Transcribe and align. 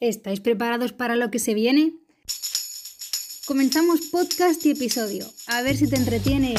¿Estáis 0.00 0.40
preparados 0.40 0.92
para 0.92 1.16
lo 1.16 1.30
que 1.30 1.38
se 1.38 1.54
viene? 1.54 1.94
Comenzamos 3.46 4.00
podcast 4.12 4.64
y 4.66 4.72
episodio. 4.72 5.24
A 5.46 5.62
ver 5.62 5.76
si 5.76 5.88
te 5.88 5.96
entretiene. 5.96 6.54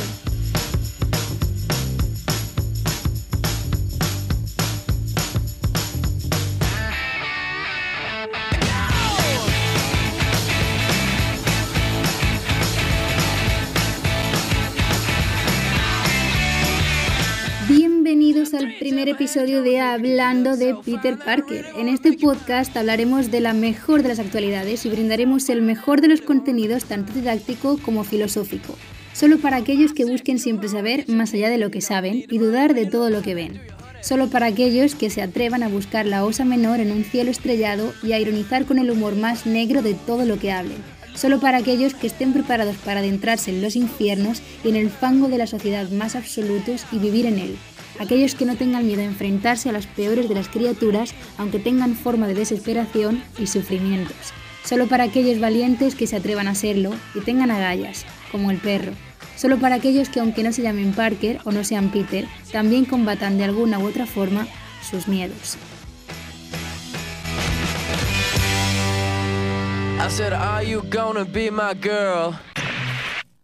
Episodio 19.18 19.64
de 19.64 19.80
Hablando 19.80 20.58
de 20.58 20.76
Peter 20.86 21.18
Parker. 21.18 21.66
En 21.76 21.88
este 21.88 22.14
podcast 22.14 22.78
hablaremos 22.78 23.32
de 23.32 23.40
la 23.40 23.54
mejor 23.54 24.04
de 24.04 24.10
las 24.10 24.20
actualidades 24.20 24.86
y 24.86 24.90
brindaremos 24.90 25.50
el 25.50 25.64
mejor 25.64 26.02
de 26.02 26.08
los 26.08 26.22
contenidos 26.22 26.86
tanto 26.86 27.14
didáctico 27.14 27.80
como 27.80 28.04
filosófico, 28.04 28.78
solo 29.14 29.40
para 29.40 29.58
aquellos 29.58 29.94
que 29.94 30.06
busquen 30.06 30.38
siempre 30.38 30.70
saber 30.70 31.10
más 31.10 31.34
allá 31.34 31.50
de 31.50 31.58
lo 31.58 31.72
que 31.72 31.82
saben 31.82 32.26
y 32.30 32.38
dudar 32.38 32.76
de 32.76 32.86
todo 32.86 33.10
lo 33.10 33.24
que 33.24 33.34
ven. 33.34 33.60
Solo 34.02 34.30
para 34.30 34.46
aquellos 34.46 34.94
que 34.94 35.10
se 35.10 35.24
atrevan 35.24 35.64
a 35.64 35.68
buscar 35.68 36.06
la 36.06 36.24
osa 36.24 36.46
menor 36.46 36.80
en 36.80 36.92
un 36.92 37.04
cielo 37.04 37.32
estrellado 37.32 37.94
y 38.04 38.12
a 38.12 38.20
ironizar 38.20 38.66
con 38.66 38.78
el 38.78 38.92
humor 38.92 39.16
más 39.16 39.48
negro 39.48 39.82
de 39.82 39.96
todo 39.96 40.26
lo 40.26 40.38
que 40.38 40.52
hablen 40.52 40.78
solo 41.16 41.40
para 41.40 41.58
aquellos 41.58 41.96
que 41.96 42.06
estén 42.06 42.32
preparados 42.32 42.76
para 42.76 43.00
adentrarse 43.00 43.50
en 43.50 43.64
los 43.64 43.76
infiernos 43.76 44.44
y 44.64 44.70
en 44.70 44.76
el 44.76 44.92
fango 44.92 45.30
de 45.30 45.40
la 45.40 45.48
sociedad 45.48 45.90
más 45.90 46.16
absolutos 46.16 46.86
y 46.92 47.00
vivir 47.00 47.26
en 47.26 47.40
él. 47.40 47.58
Aquellos 48.00 48.36
que 48.36 48.46
no 48.46 48.56
tengan 48.56 48.86
miedo 48.86 49.02
a 49.02 49.06
enfrentarse 49.06 49.70
a 49.70 49.72
las 49.72 49.88
peores 49.88 50.30
de 50.30 50.36
las 50.36 50.50
criaturas, 50.50 51.14
aunque 51.38 51.60
tengan 51.60 51.96
forma 51.96 52.28
de 52.28 52.36
desesperación 52.36 53.24
y 53.40 53.48
sufrimientos. 53.48 54.34
Solo 54.64 54.88
para 54.88 55.06
aquellos 55.06 55.40
valientes 55.40 55.96
que 55.96 56.08
se 56.08 56.18
atrevan 56.18 56.48
a 56.48 56.56
serlo 56.56 56.92
y 57.16 57.22
tengan 57.22 57.52
agallas, 57.52 58.06
como 58.32 58.52
el 58.52 58.58
perro. 58.58 58.92
Solo 59.36 59.58
para 59.58 59.76
aquellos 59.76 60.10
que 60.10 60.20
aunque 60.20 60.44
no 60.44 60.52
se 60.52 60.62
llamen 60.62 60.94
Parker 60.94 61.40
o 61.46 61.52
no 61.52 61.64
sean 61.64 61.90
Peter, 61.90 62.28
también 62.52 62.86
combatan 62.86 63.38
de 63.38 63.46
alguna 63.46 63.80
u 63.80 63.88
otra 63.88 64.06
forma 64.06 64.48
sus 64.90 65.08
miedos. 65.08 65.58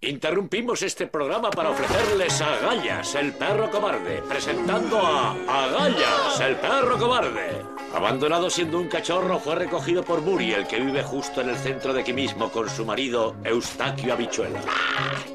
Interrumpimos 0.05 0.81
este 0.81 1.07
programa 1.07 1.49
para 1.49 1.69
ofrecerles 1.69 2.41
a 2.41 2.55
Agallas, 2.55 3.15
el 3.15 3.31
perro 3.31 3.71
cobarde, 3.71 4.21
presentando 4.27 4.99
a 4.99 5.31
Agallas, 5.47 6.41
el 6.41 6.57
perro 6.57 6.97
cobarde. 6.97 7.61
Abandonado 7.95 8.49
siendo 8.49 8.79
un 8.79 8.89
cachorro, 8.89 9.39
fue 9.39 9.55
recogido 9.55 10.03
por 10.03 10.19
Muriel, 10.19 10.67
que 10.67 10.81
vive 10.81 11.03
justo 11.03 11.39
en 11.39 11.51
el 11.51 11.55
centro 11.55 11.93
de 11.93 12.01
aquí 12.01 12.11
mismo 12.11 12.51
con 12.51 12.69
su 12.69 12.83
marido 12.83 13.37
Eustaquio 13.45 14.13
Habichuela. 14.13 14.59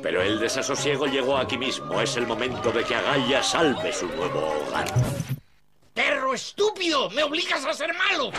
Pero 0.03 0.21
el 0.21 0.39
desasosiego 0.39 1.07
llegó 1.07 1.39
aquí 1.39 1.57
mismo. 1.57 1.99
Es 2.03 2.19
el 2.19 2.27
momento 2.27 2.71
de 2.71 2.85
que 2.85 2.95
Agallas 2.95 3.53
salve 3.53 3.91
su 3.91 4.07
nuevo 4.09 4.53
hogar. 4.69 4.87
¡Perro 5.95 6.35
estúpido! 6.35 7.09
¡Me 7.11 7.23
obligas 7.23 7.65
a 7.65 7.73
ser 7.73 7.95
malo! 7.95 8.33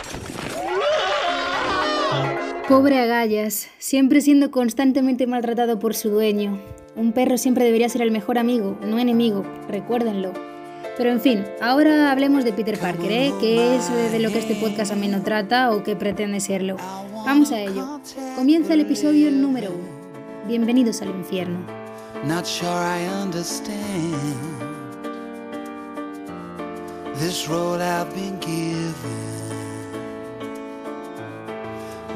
Pobre 2.70 3.00
Agallas, 3.00 3.66
siempre 3.78 4.20
siendo 4.20 4.52
constantemente 4.52 5.26
maltratado 5.26 5.80
por 5.80 5.96
su 5.96 6.08
dueño. 6.08 6.60
Un 6.94 7.10
perro 7.10 7.36
siempre 7.36 7.64
debería 7.64 7.88
ser 7.88 8.02
el 8.02 8.12
mejor 8.12 8.38
amigo, 8.38 8.78
no 8.80 9.00
enemigo, 9.00 9.44
recuérdenlo. 9.66 10.32
Pero 10.96 11.10
en 11.10 11.20
fin, 11.20 11.44
ahora 11.60 12.12
hablemos 12.12 12.44
de 12.44 12.52
Peter 12.52 12.78
Parker, 12.78 13.10
¿eh? 13.10 13.32
que 13.40 13.74
es 13.74 13.90
de 14.12 14.20
lo 14.20 14.30
que 14.30 14.38
este 14.38 14.54
podcast 14.54 14.92
a 14.92 14.94
mí 14.94 15.08
no 15.08 15.20
trata 15.20 15.72
o 15.72 15.82
que 15.82 15.96
pretende 15.96 16.38
serlo. 16.38 16.76
Vamos 17.26 17.50
a 17.50 17.60
ello. 17.60 18.00
Comienza 18.36 18.74
el 18.74 18.82
episodio 18.82 19.32
número 19.32 19.72
uno. 19.72 20.46
Bienvenidos 20.46 21.02
al 21.02 21.08
infierno. 21.08 21.58
Not 22.24 22.46
sure 22.46 22.70
I 22.70 23.04
understand 23.20 24.14
this 27.18 27.48
role 27.48 27.82
I've 27.82 28.14
been 28.14 28.38
given. 28.40 29.39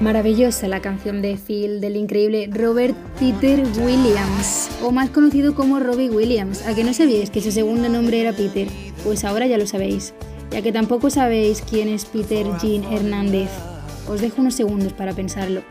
Maravillosa 0.00 0.68
la 0.68 0.80
canción 0.80 1.22
de 1.22 1.36
Phil 1.36 1.80
del 1.80 1.96
increíble 1.96 2.48
Robert 2.52 2.94
Peter 3.18 3.62
Williams, 3.78 4.68
o 4.82 4.90
más 4.90 5.10
conocido 5.10 5.54
como 5.54 5.78
Robbie 5.78 6.10
Williams. 6.10 6.66
¿A 6.66 6.74
que 6.74 6.84
no 6.84 6.92
sabíais 6.92 7.30
que 7.30 7.40
su 7.40 7.52
segundo 7.52 7.88
nombre 7.88 8.20
era 8.20 8.32
Peter? 8.32 8.68
Pues 9.04 9.24
ahora 9.24 9.46
ya 9.46 9.56
lo 9.56 9.66
sabéis. 9.66 10.12
Ya 10.50 10.62
que 10.62 10.72
tampoco 10.72 11.10
sabéis 11.10 11.62
quién 11.62 11.88
es 11.88 12.04
Peter 12.04 12.46
Jean 12.60 12.84
Hernández, 12.92 13.50
os 14.08 14.20
dejo 14.20 14.40
unos 14.40 14.54
segundos 14.54 14.92
para 14.92 15.12
pensarlo. 15.12 15.62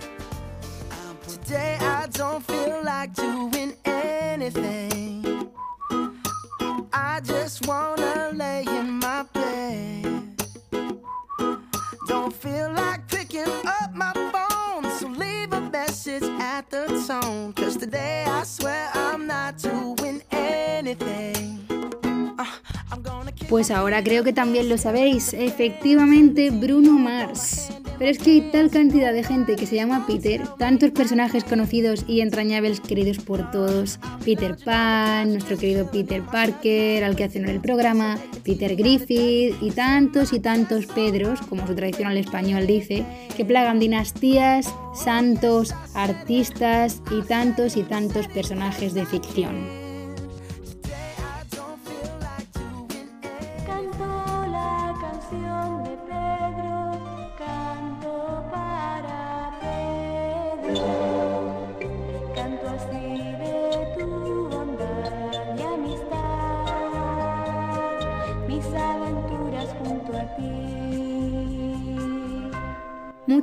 Pues 23.50 23.72
ahora 23.72 24.04
creo 24.04 24.24
que 24.24 24.34
también 24.34 24.70
lo 24.70 24.78
sabéis, 24.78 25.34
efectivamente 25.34 26.50
Bruno 26.50 26.94
Mars. 26.94 27.63
Pero 27.98 28.12
es 28.12 28.18
que 28.18 28.32
hay 28.32 28.42
tal 28.52 28.70
cantidad 28.70 29.14
de 29.14 29.24
gente 29.24 29.56
que 29.56 29.66
se 29.66 29.76
llama 29.76 30.06
Peter, 30.08 30.42
tantos 30.58 30.92
personajes 30.92 31.44
conocidos 31.44 32.06
y 32.08 32.22
entrañables 32.22 32.80
queridos 32.80 33.20
por 33.20 33.52
todos. 33.52 34.00
Peter 34.26 34.58
Pan, 34.64 35.32
nuestro 35.32 35.58
querido 35.58 35.90
Peter 35.90 36.22
Parker, 36.24 37.04
al 37.04 37.16
que 37.16 37.26
hace 37.26 37.40
el 37.40 37.62
programa, 37.62 38.18
Peter 38.44 38.76
Griffith 38.76 39.56
y 39.62 39.72
tantos 39.72 40.34
y 40.34 40.40
tantos 40.40 40.86
Pedros, 40.88 41.42
como 41.42 41.66
su 41.68 41.76
tradicional 41.76 42.18
español 42.18 42.68
dice, 42.68 43.06
que 43.36 43.46
plagan 43.46 43.80
dinastías, 43.80 44.74
santos, 44.96 45.74
artistas 45.94 47.02
y 47.12 47.22
tantos 47.22 47.78
y 47.78 47.84
tantos 47.84 48.28
personajes 48.28 48.94
de 48.94 49.06
ficción. 49.06 49.84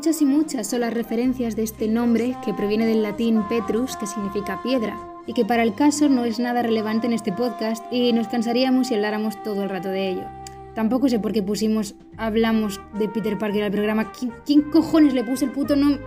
Muchas 0.00 0.22
y 0.22 0.25
muchas 0.25 0.66
son 0.66 0.81
las 0.81 0.94
referencias 0.94 1.56
de 1.56 1.62
este 1.62 1.87
nombre 1.87 2.34
que 2.43 2.55
proviene 2.55 2.87
del 2.87 3.03
latín 3.03 3.47
Petrus, 3.50 3.99
que 3.99 4.06
significa 4.06 4.62
piedra, 4.62 4.99
y 5.26 5.35
que 5.35 5.44
para 5.44 5.62
el 5.62 5.75
caso 5.75 6.08
no 6.08 6.25
es 6.25 6.38
nada 6.38 6.62
relevante 6.62 7.06
en 7.06 7.12
este 7.12 7.32
podcast 7.32 7.85
y 7.93 8.14
nos 8.14 8.26
cansaríamos 8.29 8.87
si 8.88 8.94
habláramos 8.94 9.43
todo 9.43 9.62
el 9.62 9.69
rato 9.69 9.91
de 9.91 10.08
ello. 10.08 10.25
Tampoco 10.75 11.11
sé 11.11 11.19
por 11.19 11.35
qué 11.35 11.43
pusimos, 11.43 11.97
hablamos 12.17 12.81
de 12.99 13.11
Peter 13.11 13.37
Parker 13.37 13.64
al 13.64 13.73
programa. 13.73 14.11
¿Quién, 14.47 14.62
cojones 14.70 15.12
le 15.12 15.23
puso 15.23 15.44
el 15.44 15.52
puto 15.52 15.76
nombre? 15.76 16.03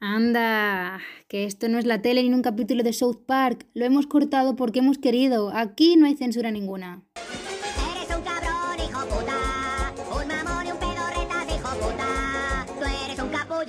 Anda, 0.00 0.98
que 1.28 1.44
esto 1.44 1.68
no 1.68 1.78
es 1.78 1.86
la 1.86 2.02
tele 2.02 2.20
ni 2.24 2.34
un 2.34 2.42
capítulo 2.42 2.82
de 2.82 2.92
South 2.92 3.18
Park. 3.28 3.68
Lo 3.74 3.84
hemos 3.84 4.08
cortado 4.08 4.56
porque 4.56 4.80
hemos 4.80 4.98
querido. 4.98 5.54
Aquí 5.54 5.94
no 5.94 6.06
hay 6.06 6.16
censura 6.16 6.50
ninguna. 6.50 7.04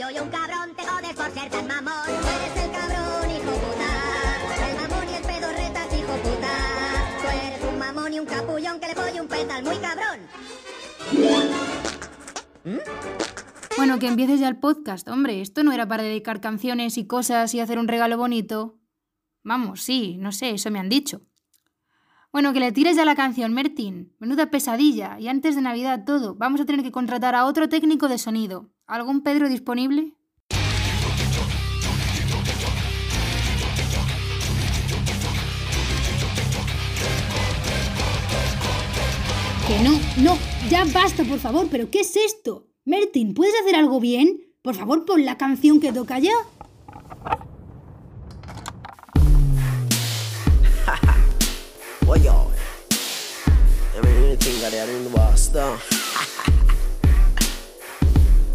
Un 0.04 0.10
capullo 0.10 0.12
y 0.12 0.20
un 0.20 0.30
cabrón, 0.30 0.76
te 0.76 0.84
jodes 0.84 1.14
por 1.16 1.32
ser 1.32 1.50
tan 1.50 1.68
mamón. 1.68 2.06
Tú 2.06 2.28
eres 2.28 2.64
el 2.64 2.72
cabrón, 2.72 3.32
hijo 3.32 3.52
puta. 3.52 3.90
El 4.68 4.76
mamón 4.76 5.10
y 5.10 5.14
el 5.16 5.24
pedorretas, 5.24 5.94
hijo 5.94 6.14
puta. 6.18 6.54
Tú 7.22 7.28
eres 7.28 7.64
un 7.64 7.80
mamón 7.80 8.14
y 8.14 8.20
un 8.20 8.26
capullón 8.26 8.80
que 8.80 8.88
le 8.88 8.96
pone 8.96 9.22
un 9.22 9.28
petal 9.28 9.64
muy 9.64 9.78
cabrón. 9.78 10.20
Bueno, 13.78 14.00
que 14.00 14.08
empieces 14.08 14.40
ya 14.40 14.48
el 14.48 14.58
podcast, 14.58 15.08
hombre. 15.08 15.42
Esto 15.42 15.64
no 15.64 15.72
era 15.72 15.88
para 15.88 16.04
dedicar 16.04 16.42
canciones 16.42 16.98
y 16.98 17.08
cosas 17.08 17.54
y 17.54 17.60
hacer 17.60 17.80
un 17.80 17.88
regalo 17.88 18.18
bonito. 18.18 18.80
Vamos, 19.44 19.82
sí, 19.82 20.18
no 20.18 20.32
sé, 20.32 20.52
eso 20.52 20.72
me 20.72 20.80
han 20.80 20.90
dicho. 20.90 21.22
Bueno, 22.32 22.52
que 22.52 22.60
le 22.60 22.72
tires 22.72 22.96
ya 22.96 23.06
la 23.06 23.16
canción, 23.16 23.54
Mertin. 23.54 24.16
Menuda 24.20 24.50
pesadilla. 24.50 25.20
Y 25.20 25.28
antes 25.28 25.56
de 25.56 25.62
Navidad 25.62 26.04
todo. 26.06 26.36
Vamos 26.36 26.62
a 26.62 26.66
tener 26.66 26.82
que 26.84 26.92
contratar 26.92 27.36
a 27.36 27.46
otro 27.46 27.70
técnico 27.70 28.08
de 28.08 28.18
sonido. 28.18 28.73
¿Algún 28.88 29.22
Pedro 29.22 29.48
disponible? 29.48 30.14
Que 39.68 39.80
no, 39.80 39.98
no, 40.18 40.38
ya 40.70 40.84
basta, 40.94 41.24
por 41.24 41.40
favor, 41.40 41.68
pero 41.72 41.90
¿qué 41.90 42.02
es 42.02 42.18
esto? 42.18 42.68
Mertin, 42.84 43.34
¿puedes 43.34 43.56
hacer 43.62 43.78
algo 43.78 44.02
bien? 44.02 44.42
Por 44.62 44.76
favor, 44.76 45.06
pon 45.06 45.24
la 45.24 45.38
canción 45.38 45.80
que 45.80 45.94
toca 45.94 46.20
ya. 46.20 46.34
What 52.06 52.22
y'all? 52.22 52.54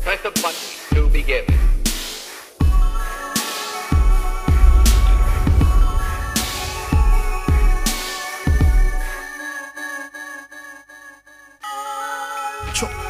To 0.09 1.07
begin. 1.11 1.45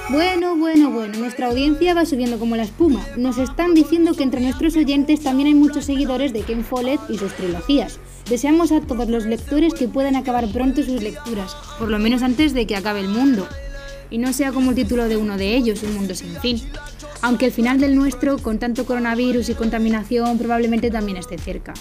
Bueno, 0.08 0.56
bueno, 0.56 0.90
bueno, 0.90 1.18
nuestra 1.18 1.46
audiencia 1.46 1.94
va 1.94 2.04
subiendo 2.04 2.40
como 2.40 2.56
la 2.56 2.64
espuma. 2.64 3.06
Nos 3.16 3.38
están 3.38 3.74
diciendo 3.74 4.14
que 4.14 4.24
entre 4.24 4.40
nuestros 4.40 4.74
oyentes 4.74 5.22
también 5.22 5.46
hay 5.46 5.54
muchos 5.54 5.84
seguidores 5.84 6.32
de 6.32 6.40
Ken 6.40 6.64
Follett 6.64 7.00
y 7.08 7.16
sus 7.16 7.32
trilogías. 7.34 8.00
Deseamos 8.28 8.72
a 8.72 8.80
todos 8.80 9.08
los 9.08 9.24
lectores 9.24 9.72
que 9.72 9.86
puedan 9.86 10.16
acabar 10.16 10.48
pronto 10.48 10.82
sus 10.82 11.00
lecturas, 11.00 11.54
por 11.78 11.90
lo 11.90 12.00
menos 12.00 12.22
antes 12.24 12.54
de 12.54 12.66
que 12.66 12.74
acabe 12.74 12.98
el 12.98 13.08
mundo. 13.08 13.46
Y 14.10 14.18
no 14.18 14.32
sea 14.32 14.52
como 14.52 14.70
el 14.70 14.76
título 14.76 15.08
de 15.08 15.16
uno 15.16 15.36
de 15.36 15.56
ellos, 15.56 15.82
Un 15.82 15.94
mundo 15.94 16.14
sin 16.14 16.34
fin. 16.36 16.60
Aunque 17.20 17.46
el 17.46 17.52
final 17.52 17.80
del 17.80 17.96
nuestro, 17.96 18.38
con 18.38 18.58
tanto 18.58 18.86
coronavirus 18.86 19.48
y 19.48 19.54
contaminación, 19.54 20.38
probablemente 20.38 20.90
también 20.90 21.18
esté 21.18 21.36
cerca. 21.36 21.74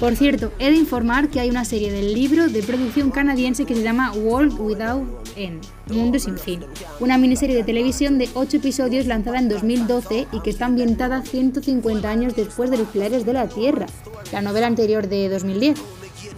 Por 0.00 0.14
cierto, 0.14 0.52
he 0.60 0.70
de 0.70 0.76
informar 0.76 1.28
que 1.28 1.40
hay 1.40 1.50
una 1.50 1.64
serie 1.64 1.90
del 1.90 2.14
libro 2.14 2.46
de 2.46 2.62
producción 2.62 3.10
canadiense 3.10 3.64
que 3.64 3.74
se 3.74 3.82
llama 3.82 4.12
World 4.12 4.56
Without 4.60 5.02
End, 5.34 5.60
Mundo 5.88 6.20
sin 6.20 6.38
fin, 6.38 6.60
una 7.00 7.18
miniserie 7.18 7.56
de 7.56 7.64
televisión 7.64 8.16
de 8.16 8.28
8 8.34 8.58
episodios 8.58 9.06
lanzada 9.06 9.40
en 9.40 9.48
2012 9.48 10.28
y 10.30 10.40
que 10.40 10.50
está 10.50 10.66
ambientada 10.66 11.22
150 11.22 12.08
años 12.08 12.36
después 12.36 12.70
de 12.70 12.78
los 12.78 12.86
pilares 12.88 13.26
de 13.26 13.32
la 13.32 13.48
Tierra, 13.48 13.86
la 14.32 14.40
novela 14.40 14.68
anterior 14.68 15.08
de 15.08 15.28
2010, 15.30 15.80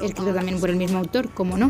escrita 0.02 0.34
también 0.34 0.60
por 0.60 0.70
el 0.70 0.76
mismo 0.76 0.98
autor, 0.98 1.30
como 1.30 1.56
no, 1.56 1.68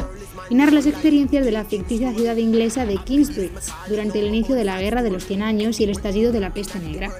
y 0.48 0.54
narra 0.54 0.72
las 0.72 0.86
experiencias 0.86 1.44
de 1.44 1.52
la 1.52 1.64
ficticia 1.64 2.12
ciudad 2.12 2.36
inglesa 2.36 2.86
de 2.86 2.96
Kingsbridge 2.96 3.52
durante 3.88 4.20
el 4.20 4.26
inicio 4.26 4.54
de 4.54 4.64
la 4.64 4.80
Guerra 4.80 5.02
de 5.02 5.10
los 5.10 5.24
100 5.24 5.42
Años 5.42 5.80
y 5.80 5.84
el 5.84 5.90
estallido 5.90 6.32
de 6.32 6.40
la 6.40 6.52
peste 6.52 6.78
negra 6.78 7.10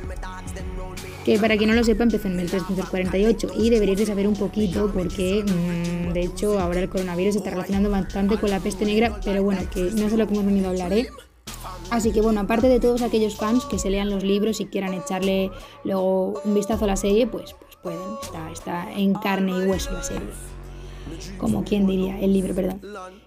que 1.24 1.38
para 1.38 1.56
quien 1.56 1.70
no 1.70 1.76
lo 1.76 1.84
sepa 1.84 2.02
empezó 2.02 2.28
en 2.28 2.36
1348 2.36 3.52
y 3.58 3.70
deberíais 3.70 3.98
de 3.98 4.06
saber 4.06 4.26
un 4.26 4.34
poquito 4.34 4.90
porque 4.92 5.44
mm, 5.44 6.12
de 6.12 6.22
hecho 6.22 6.58
ahora 6.58 6.80
el 6.80 6.88
coronavirus 6.88 7.36
está 7.36 7.50
relacionando 7.50 7.90
bastante 7.90 8.38
con 8.38 8.50
la 8.50 8.60
peste 8.60 8.84
negra, 8.84 9.20
pero 9.24 9.42
bueno, 9.42 9.60
que 9.72 9.82
no 9.82 10.08
de 10.08 10.16
lo 10.16 10.26
que 10.26 10.34
hemos 10.34 10.46
venido 10.46 10.68
a 10.68 10.70
hablar, 10.70 10.92
¿eh? 10.92 11.08
Así 11.90 12.12
que 12.12 12.20
bueno, 12.20 12.40
aparte 12.40 12.68
de 12.68 12.80
todos 12.80 13.02
aquellos 13.02 13.36
fans 13.36 13.64
que 13.64 13.78
se 13.78 13.90
lean 13.90 14.10
los 14.10 14.22
libros 14.22 14.60
y 14.60 14.66
quieran 14.66 14.94
echarle 14.94 15.50
luego 15.84 16.40
un 16.44 16.54
vistazo 16.54 16.84
a 16.84 16.88
la 16.88 16.96
serie, 16.96 17.26
pues, 17.26 17.54
pues 17.58 17.76
pueden, 17.82 18.00
está, 18.22 18.50
está 18.50 18.92
en 18.92 19.14
carne 19.14 19.52
y 19.52 19.68
hueso 19.68 19.92
la 19.92 20.02
serie. 20.02 20.28
Como 21.38 21.64
quien 21.64 21.86
diría, 21.86 22.18
el 22.20 22.32
libro, 22.32 22.54
perdón. 22.54 22.80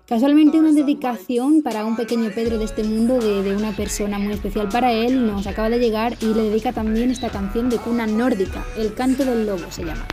Casualmente 0.08 0.60
una 0.60 0.72
dedicación 0.72 1.62
para 1.62 1.86
un 1.86 1.96
pequeño 1.96 2.30
Pedro 2.34 2.58
de 2.58 2.66
este 2.66 2.84
mundo 2.84 3.20
de, 3.20 3.42
de 3.42 3.56
una 3.56 3.76
persona 3.76 4.20
muy 4.20 4.34
especial 4.34 4.70
para 4.70 4.92
él 4.92 5.26
nos 5.26 5.48
acaba 5.48 5.70
de 5.70 5.80
llegar 5.80 6.16
y 6.20 6.26
le 6.26 6.44
dedica 6.44 6.74
también 6.74 7.10
esta 7.10 7.30
canción 7.30 7.70
de 7.70 7.78
cuna 7.78 8.06
nórdica, 8.06 8.66
El 8.78 8.94
canto 8.94 9.26
del 9.26 9.46
lobo 9.46 9.72
se 9.72 9.86
llama. 9.86 10.06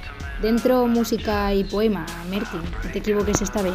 Dentro 0.43 0.87
música 0.87 1.53
y 1.55 1.65
poema, 1.65 2.07
Mertin, 2.31 2.61
no 2.63 2.91
te 2.93 2.99
equivoques 2.99 3.43
esta 3.43 3.63
vez. 3.63 3.75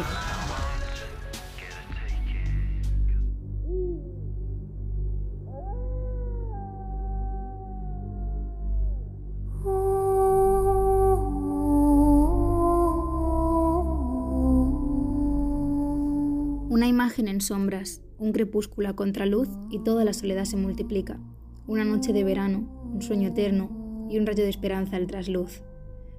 Sombras, 17.46 18.02
un 18.18 18.32
crepúsculo 18.32 18.88
a 18.88 18.96
contraluz 18.96 19.48
y 19.70 19.78
toda 19.80 20.04
la 20.04 20.12
soledad 20.12 20.44
se 20.44 20.56
multiplica. 20.56 21.20
Una 21.66 21.84
noche 21.84 22.12
de 22.12 22.24
verano, 22.24 22.68
un 22.92 23.02
sueño 23.02 23.28
eterno 23.28 24.08
y 24.10 24.18
un 24.18 24.26
rayo 24.26 24.44
de 24.44 24.50
esperanza 24.50 24.96
al 24.96 25.06
trasluz. 25.06 25.62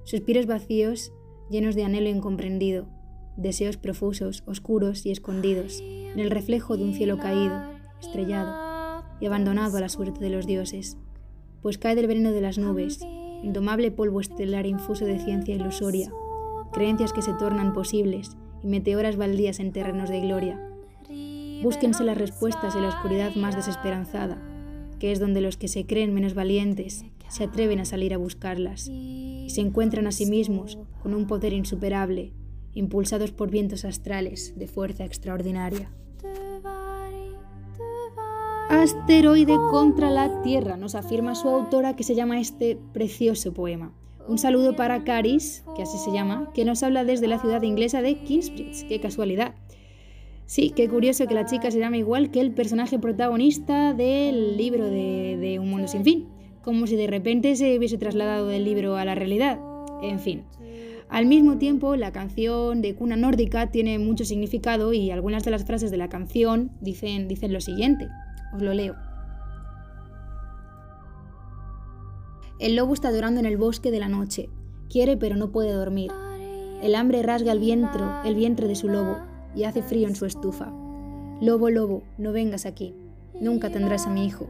Suspiros 0.04 0.46
vacíos, 0.46 1.12
llenos 1.50 1.74
de 1.74 1.84
anhelo 1.84 2.08
incomprendido, 2.08 2.88
deseos 3.36 3.76
profusos, 3.76 4.42
oscuros 4.46 5.06
y 5.06 5.10
escondidos, 5.10 5.80
en 5.80 6.18
el 6.18 6.30
reflejo 6.30 6.76
de 6.76 6.84
un 6.84 6.94
cielo 6.94 7.18
caído, 7.18 7.62
estrellado 8.00 9.04
y 9.20 9.26
abandonado 9.26 9.76
a 9.78 9.80
la 9.80 9.88
suerte 9.88 10.20
de 10.20 10.30
los 10.30 10.46
dioses. 10.46 10.98
Pues 11.62 11.78
cae 11.78 11.94
del 11.94 12.06
veneno 12.06 12.32
de 12.32 12.40
las 12.40 12.58
nubes, 12.58 13.00
indomable 13.42 13.90
polvo 13.90 14.20
estelar 14.20 14.66
infuso 14.66 15.04
de 15.04 15.18
ciencia 15.18 15.54
ilusoria, 15.54 16.12
creencias 16.72 17.12
que 17.12 17.22
se 17.22 17.32
tornan 17.34 17.72
posibles 17.72 18.36
y 18.62 18.66
meteoras 18.66 19.16
baldías 19.16 19.60
en 19.60 19.72
terrenos 19.72 20.10
de 20.10 20.20
gloria. 20.20 20.67
Búsquense 21.62 22.04
las 22.04 22.16
respuestas 22.18 22.74
en 22.76 22.82
la 22.82 22.88
oscuridad 22.88 23.34
más 23.34 23.56
desesperanzada, 23.56 24.38
que 24.98 25.12
es 25.12 25.18
donde 25.18 25.40
los 25.40 25.56
que 25.56 25.68
se 25.68 25.86
creen 25.86 26.14
menos 26.14 26.34
valientes 26.34 27.04
se 27.28 27.44
atreven 27.44 27.80
a 27.80 27.84
salir 27.84 28.14
a 28.14 28.18
buscarlas 28.18 28.88
y 28.88 29.48
se 29.50 29.60
encuentran 29.60 30.06
a 30.06 30.12
sí 30.12 30.26
mismos 30.26 30.78
con 31.02 31.14
un 31.14 31.26
poder 31.26 31.52
insuperable, 31.52 32.32
impulsados 32.74 33.32
por 33.32 33.50
vientos 33.50 33.84
astrales 33.84 34.54
de 34.56 34.66
fuerza 34.66 35.04
extraordinaria. 35.04 35.90
Asteroide 38.70 39.56
contra 39.70 40.10
la 40.10 40.42
Tierra, 40.42 40.76
nos 40.76 40.94
afirma 40.94 41.34
su 41.34 41.48
autora 41.48 41.96
que 41.96 42.04
se 42.04 42.14
llama 42.14 42.38
este 42.40 42.78
precioso 42.92 43.52
poema. 43.52 43.92
Un 44.28 44.36
saludo 44.36 44.76
para 44.76 45.04
Caris, 45.04 45.64
que 45.74 45.82
así 45.82 45.96
se 45.96 46.12
llama, 46.12 46.50
que 46.52 46.66
nos 46.66 46.82
habla 46.82 47.04
desde 47.04 47.28
la 47.28 47.38
ciudad 47.40 47.62
inglesa 47.62 48.02
de 48.02 48.16
Kingsbridge. 48.16 48.86
¡Qué 48.86 49.00
casualidad! 49.00 49.54
Sí, 50.48 50.70
qué 50.70 50.88
curioso 50.88 51.26
que 51.26 51.34
la 51.34 51.44
chica 51.44 51.70
se 51.70 51.78
llame 51.78 51.98
igual 51.98 52.30
que 52.30 52.40
el 52.40 52.52
personaje 52.52 52.98
protagonista 52.98 53.92
del 53.92 54.56
libro 54.56 54.86
de, 54.86 55.36
de 55.38 55.58
Un 55.58 55.68
Mundo 55.68 55.88
Sin 55.88 56.04
Fin, 56.04 56.26
como 56.62 56.86
si 56.86 56.96
de 56.96 57.06
repente 57.06 57.54
se 57.54 57.76
hubiese 57.76 57.98
trasladado 57.98 58.46
del 58.46 58.64
libro 58.64 58.96
a 58.96 59.04
la 59.04 59.14
realidad. 59.14 59.60
En 60.02 60.18
fin. 60.18 60.44
Al 61.10 61.26
mismo 61.26 61.58
tiempo, 61.58 61.96
la 61.96 62.12
canción 62.12 62.80
de 62.80 62.94
cuna 62.94 63.14
nórdica 63.14 63.70
tiene 63.70 63.98
mucho 63.98 64.24
significado 64.24 64.94
y 64.94 65.10
algunas 65.10 65.44
de 65.44 65.50
las 65.50 65.66
frases 65.66 65.90
de 65.90 65.98
la 65.98 66.08
canción 66.08 66.70
dicen, 66.80 67.28
dicen 67.28 67.52
lo 67.52 67.60
siguiente. 67.60 68.08
Os 68.54 68.62
lo 68.62 68.72
leo. 68.72 68.96
El 72.58 72.74
lobo 72.74 72.94
está 72.94 73.12
llorando 73.12 73.38
en 73.38 73.44
el 73.44 73.58
bosque 73.58 73.90
de 73.90 74.00
la 74.00 74.08
noche. 74.08 74.48
Quiere 74.88 75.18
pero 75.18 75.36
no 75.36 75.52
puede 75.52 75.72
dormir. 75.72 76.10
El 76.82 76.94
hambre 76.94 77.22
rasga 77.22 77.52
el 77.52 77.58
vientre, 77.58 78.02
el 78.24 78.34
vientre 78.34 78.66
de 78.66 78.76
su 78.76 78.88
lobo 78.88 79.27
y 79.54 79.64
hace 79.64 79.82
frío 79.82 80.08
en 80.08 80.16
su 80.16 80.26
estufa. 80.26 80.72
Lobo, 81.40 81.70
lobo, 81.70 82.02
no 82.16 82.32
vengas 82.32 82.66
aquí. 82.66 82.94
Nunca 83.40 83.70
tendrás 83.70 84.06
a 84.06 84.10
mi 84.10 84.26
hijo. 84.26 84.48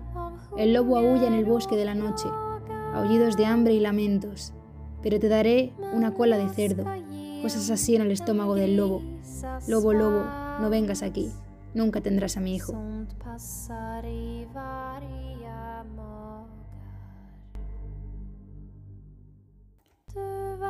El 0.56 0.72
lobo 0.72 0.96
aúlla 0.96 1.26
en 1.26 1.34
el 1.34 1.44
bosque 1.44 1.76
de 1.76 1.84
la 1.84 1.94
noche, 1.94 2.28
aullidos 2.94 3.36
de 3.36 3.46
hambre 3.46 3.74
y 3.74 3.80
lamentos. 3.80 4.54
Pero 5.02 5.20
te 5.20 5.28
daré 5.28 5.72
una 5.92 6.14
cola 6.14 6.38
de 6.38 6.48
cerdo, 6.48 6.84
cosas 7.42 7.70
así 7.70 7.94
en 7.94 8.02
el 8.02 8.10
estómago 8.10 8.54
del 8.54 8.76
lobo. 8.76 9.02
Lobo, 9.68 9.92
lobo, 9.92 10.24
no 10.60 10.70
vengas 10.70 11.02
aquí. 11.02 11.30
Nunca 11.74 12.00
tendrás 12.00 12.36
a 12.36 12.40
mi 12.40 12.54
hijo. 12.54 12.72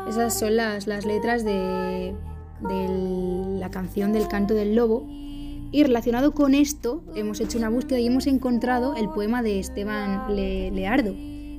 Esas 0.09 0.39
son 0.39 0.57
las, 0.57 0.87
las 0.87 1.07
letras 1.07 1.45
de, 1.45 2.15
de 2.61 3.59
la 3.59 3.71
canción 3.71 4.13
del 4.13 4.29
canto 4.29 4.55
del 4.55 4.75
lobo. 4.75 5.07
Y 5.71 5.83
relacionado 5.83 6.33
con 6.33 6.55
esto, 6.55 7.03
hemos 7.15 7.41
hecho 7.41 7.59
una 7.59 7.69
búsqueda 7.69 8.01
y 8.01 8.07
hemos 8.07 8.27
encontrado 8.27 8.95
el 8.95 9.11
poema 9.11 9.43
de 9.43 9.59
Esteban 9.59 10.35
Le- 10.35 10.71
Leardo, 10.71 11.15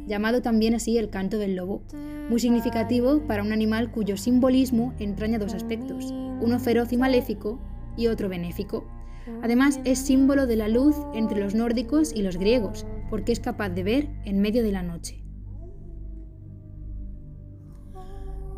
llamado 0.07 0.41
también 0.41 0.73
así 0.73 0.97
El 0.97 1.11
canto 1.11 1.37
del 1.37 1.55
lobo, 1.55 1.83
muy 2.29 2.39
significativo 2.39 3.21
para 3.27 3.43
un 3.43 3.51
animal 3.51 3.91
cuyo 3.91 4.17
simbolismo 4.17 4.93
entraña 4.99 5.37
dos 5.37 5.53
aspectos, 5.53 6.11
uno 6.41 6.59
feroz 6.59 6.91
y 6.91 6.97
maléfico 6.97 7.59
y 7.97 8.07
otro 8.07 8.29
benéfico. 8.29 8.83
Además, 9.43 9.79
es 9.83 9.99
símbolo 9.99 10.47
de 10.47 10.55
la 10.55 10.67
luz 10.67 10.95
entre 11.13 11.39
los 11.39 11.53
nórdicos 11.53 12.11
y 12.15 12.23
los 12.23 12.37
griegos, 12.37 12.87
porque 13.11 13.31
es 13.31 13.39
capaz 13.39 13.69
de 13.69 13.83
ver 13.83 14.09
en 14.25 14.41
medio 14.41 14.63
de 14.63 14.71
la 14.71 14.81
noche. 14.81 15.23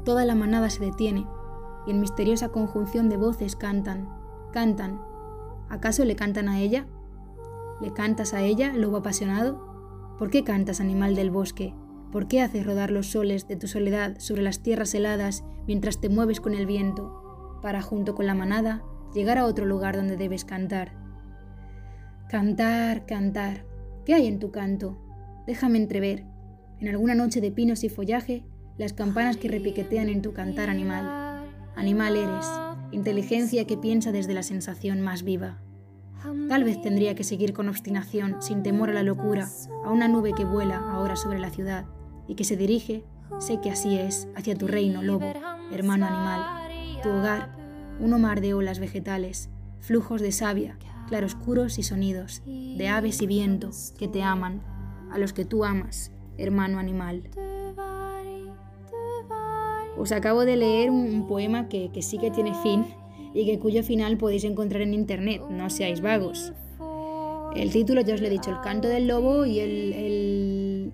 Toda 0.05 0.25
la 0.25 0.35
manada 0.35 0.69
se 0.69 0.83
detiene 0.83 1.25
y 1.85 1.91
en 1.91 1.99
misteriosa 1.99 2.49
conjunción 2.49 3.09
de 3.09 3.17
voces 3.17 3.55
cantan, 3.55 4.09
cantan. 4.51 5.01
¿Acaso 5.69 6.05
le 6.05 6.15
cantan 6.15 6.49
a 6.49 6.59
ella? 6.59 6.85
¿Le 7.81 7.93
cantas 7.93 8.33
a 8.33 8.41
ella, 8.41 8.73
lobo 8.73 8.97
apasionado? 8.97 10.15
¿Por 10.19 10.29
qué 10.29 10.43
cantas, 10.43 10.81
animal 10.81 11.15
del 11.15 11.31
bosque? 11.31 11.73
¿Por 12.11 12.27
qué 12.27 12.41
haces 12.41 12.65
rodar 12.65 12.91
los 12.91 13.07
soles 13.07 13.47
de 13.47 13.55
tu 13.55 13.67
soledad 13.67 14.19
sobre 14.19 14.41
las 14.41 14.59
tierras 14.59 14.93
heladas 14.93 15.43
mientras 15.65 15.99
te 15.99 16.09
mueves 16.09 16.41
con 16.41 16.53
el 16.53 16.65
viento, 16.65 17.59
para, 17.61 17.81
junto 17.81 18.15
con 18.15 18.27
la 18.27 18.35
manada, 18.35 18.83
llegar 19.13 19.37
a 19.37 19.45
otro 19.45 19.65
lugar 19.65 19.95
donde 19.95 20.17
debes 20.17 20.45
cantar? 20.45 20.93
Cantar, 22.29 23.05
cantar. 23.05 23.65
¿Qué 24.05 24.13
hay 24.13 24.27
en 24.27 24.39
tu 24.39 24.51
canto? 24.51 24.97
Déjame 25.47 25.77
entrever, 25.77 26.25
en 26.79 26.89
alguna 26.89 27.15
noche 27.15 27.41
de 27.41 27.51
pinos 27.51 27.83
y 27.83 27.89
follaje, 27.89 28.43
las 28.77 28.93
campanas 28.93 29.37
que 29.37 29.47
repiquetean 29.47 30.09
en 30.09 30.21
tu 30.21 30.33
cantar 30.33 30.69
animal. 30.69 31.20
Animal 31.75 32.17
eres, 32.17 32.47
inteligencia 32.91 33.65
que 33.65 33.77
piensa 33.77 34.11
desde 34.11 34.33
la 34.33 34.43
sensación 34.43 35.01
más 35.01 35.23
viva. 35.23 35.57
Tal 36.49 36.63
vez 36.63 36.81
tendría 36.81 37.15
que 37.15 37.23
seguir 37.23 37.53
con 37.53 37.69
obstinación, 37.69 38.41
sin 38.41 38.61
temor 38.61 38.89
a 38.89 38.93
la 38.93 39.03
locura, 39.03 39.47
a 39.83 39.89
una 39.89 40.07
nube 40.07 40.33
que 40.33 40.45
vuela 40.45 40.77
ahora 40.77 41.15
sobre 41.15 41.39
la 41.39 41.49
ciudad 41.49 41.85
y 42.27 42.35
que 42.35 42.43
se 42.43 42.57
dirige, 42.57 43.03
sé 43.39 43.59
que 43.59 43.71
así 43.71 43.97
es, 43.97 44.27
hacia 44.35 44.55
tu 44.55 44.67
reino, 44.67 45.01
lobo, 45.01 45.31
hermano 45.71 46.05
animal, 46.05 47.01
tu 47.01 47.09
hogar, 47.09 47.55
un 47.99 48.19
mar 48.21 48.41
de 48.41 48.53
olas 48.53 48.79
vegetales, 48.79 49.49
flujos 49.79 50.21
de 50.21 50.31
savia, 50.31 50.77
claroscuros 51.07 51.79
y 51.79 51.83
sonidos, 51.83 52.43
de 52.45 52.87
aves 52.87 53.21
y 53.21 53.27
viento 53.27 53.71
que 53.97 54.07
te 54.07 54.21
aman, 54.21 54.61
a 55.11 55.17
los 55.17 55.33
que 55.33 55.45
tú 55.45 55.65
amas, 55.65 56.11
hermano 56.37 56.79
animal. 56.79 57.23
Os 59.97 60.11
acabo 60.11 60.45
de 60.45 60.55
leer 60.55 60.89
un 60.89 61.27
poema 61.27 61.67
que, 61.69 61.89
sí 62.01 62.17
que 62.17 62.31
tiene 62.31 62.53
fin 62.55 62.85
y 63.33 63.45
que 63.45 63.59
cuyo 63.59 63.83
final 63.83 64.17
podéis 64.17 64.43
encontrar 64.43 64.81
en 64.81 64.93
internet, 64.93 65.41
no 65.49 65.69
seáis 65.69 66.01
vagos. 66.01 66.53
El 67.55 67.71
título 67.71 68.01
ya 68.01 68.15
os 68.15 68.21
lo 68.21 68.27
he 68.27 68.29
dicho, 68.29 68.49
El 68.49 68.61
canto 68.61 68.87
del 68.87 69.07
lobo 69.07 69.45
y 69.45 69.59
el 69.59 70.93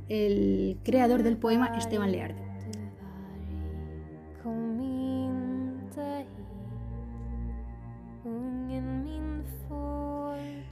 creador 0.83 1.23
del 1.23 1.37
poema, 1.37 1.77
Esteban 1.77 2.11
Leardo. 2.11 2.47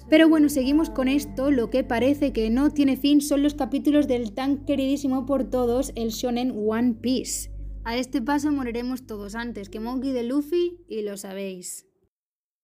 Pero 0.07 0.29
bueno, 0.29 0.49
seguimos 0.49 0.89
con 0.89 1.07
esto. 1.07 1.51
Lo 1.51 1.69
que 1.69 1.83
parece 1.83 2.31
que 2.31 2.49
no 2.49 2.69
tiene 2.69 2.95
fin 2.95 3.21
son 3.21 3.41
los 3.41 3.55
capítulos 3.55 4.07
del 4.07 4.33
tan 4.33 4.57
queridísimo 4.65 5.25
por 5.25 5.45
todos, 5.45 5.91
el 5.95 6.09
shonen 6.09 6.53
One 6.67 6.93
Piece. 7.01 7.54
A 7.87 7.95
este 7.97 8.19
paso 8.19 8.51
moriremos 8.51 9.05
todos 9.05 9.35
antes 9.35 9.69
que 9.69 9.79
Monkey 9.79 10.11
de 10.11 10.23
Luffy 10.23 10.83
y 10.89 11.03
lo 11.03 11.17
sabéis. 11.17 11.85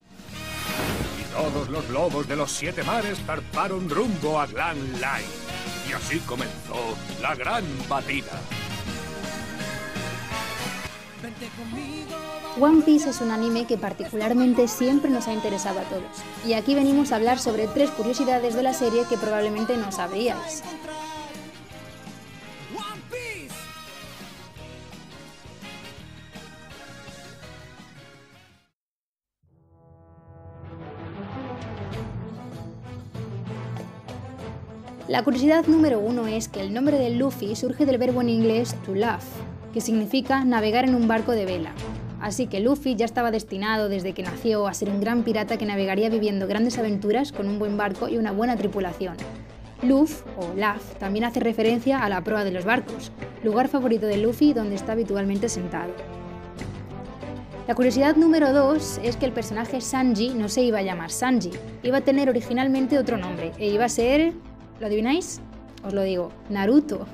Y 0.10 1.24
todos 1.32 1.70
los 1.70 1.88
lobos 1.92 2.28
de 2.28 2.36
los 2.36 2.52
siete 2.52 2.82
mares 2.82 3.20
zarparon 3.20 3.88
rumbo 3.88 4.40
a 4.40 4.48
Grand 4.48 4.82
Line. 4.96 5.32
Y 5.88 5.94
así 5.94 6.18
comenzó 6.22 6.98
la 7.22 7.36
gran 7.36 7.64
batida. 7.88 8.42
One 12.60 12.82
Piece 12.82 13.12
es 13.12 13.22
un 13.22 13.30
anime 13.30 13.66
que 13.66 13.78
particularmente 13.78 14.68
siempre 14.68 15.12
nos 15.12 15.28
ha 15.28 15.34
interesado 15.34 15.82
a 15.82 15.84
todos. 15.84 16.24
Y 16.48 16.54
aquí 16.54 16.74
venimos 16.74 17.12
a 17.12 17.18
hablar 17.18 17.38
sobre 17.38 17.68
tres 17.68 17.92
curiosidades 17.92 18.56
de 18.56 18.64
la 18.64 18.74
serie 18.74 19.06
que 19.08 19.18
probablemente 19.18 19.78
no 19.78 19.92
sabríais. 19.92 20.64
La 35.12 35.26
curiosidad 35.26 35.68
número 35.68 36.00
uno 36.00 36.26
es 36.26 36.48
que 36.48 36.62
el 36.62 36.74
nombre 36.74 36.98
de 36.98 37.10
Luffy 37.10 37.54
surge 37.58 37.86
del 37.86 37.98
verbo 37.98 38.22
en 38.22 38.30
inglés 38.30 38.78
to 38.86 38.96
laugh, 38.96 39.20
que 39.74 39.82
significa 39.82 40.46
navegar 40.46 40.86
en 40.86 40.96
un 40.96 41.10
barco 41.10 41.34
de 41.34 41.44
vela. 41.44 41.74
Así 42.22 42.48
que 42.48 42.62
Luffy 42.62 42.96
ya 42.96 43.04
estaba 43.04 43.30
destinado 43.30 43.90
desde 43.90 44.14
que 44.14 44.24
nació 44.24 44.68
a 44.68 44.74
ser 44.74 44.88
un 44.88 45.02
gran 45.02 45.24
pirata 45.24 45.58
que 45.58 45.66
navegaría 45.66 46.08
viviendo 46.08 46.48
grandes 46.48 46.78
aventuras 46.78 47.34
con 47.34 47.50
un 47.50 47.60
buen 47.60 47.76
barco 47.76 48.08
y 48.08 48.18
una 48.18 48.32
buena 48.32 48.56
tripulación. 48.56 49.18
Luff, 49.84 50.24
o 50.38 50.54
Laugh, 50.56 50.82
también 50.98 51.26
hace 51.26 51.42
referencia 51.42 52.00
a 52.00 52.08
la 52.08 52.24
proa 52.24 52.46
de 52.46 52.52
los 52.52 52.64
barcos, 52.64 53.12
lugar 53.44 53.68
favorito 53.68 54.06
de 54.06 54.16
Luffy 54.16 54.54
donde 54.54 54.76
está 54.76 54.94
habitualmente 54.94 55.50
sentado. 55.50 55.92
La 57.68 57.76
curiosidad 57.76 58.16
número 58.16 58.54
2 58.54 59.02
es 59.04 59.18
que 59.18 59.26
el 59.26 59.34
personaje 59.34 59.82
Sanji 59.82 60.30
no 60.30 60.48
se 60.48 60.62
iba 60.62 60.80
a 60.80 60.84
llamar 60.84 61.12
Sanji, 61.12 61.52
iba 61.84 61.98
a 61.98 62.02
tener 62.02 62.30
originalmente 62.30 62.98
otro 62.98 63.18
nombre 63.18 63.52
e 63.58 63.68
iba 63.68 63.84
a 63.84 63.90
ser 63.90 64.34
¿Lo 64.82 64.88
adivináis? 64.88 65.40
Os 65.86 65.94
lo 65.94 66.02
digo, 66.02 66.32
Naruto. 66.50 67.06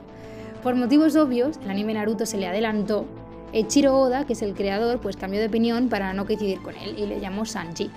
Por 0.64 0.76
motivos 0.76 1.18
obvios, 1.18 1.60
el 1.66 1.70
anime 1.70 1.96
Naruto 1.96 2.26
se 2.26 2.38
le 2.38 2.48
adelantó. 2.48 3.06
Echiro 3.52 3.94
Oda, 4.00 4.26
que 4.26 4.34
es 4.34 4.42
el 4.42 4.54
creador, 4.54 5.02
pues 5.02 5.18
cambió 5.18 5.42
de 5.42 5.48
opinión 5.48 5.90
para 5.90 6.14
no 6.14 6.26
coincidir 6.26 6.62
con 6.62 6.78
él 6.78 6.98
y 6.98 7.06
le 7.06 7.20
llamó 7.20 7.44
Sanji. 7.44 7.92